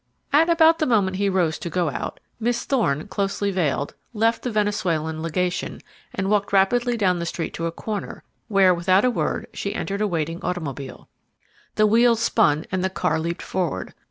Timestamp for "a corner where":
7.67-8.73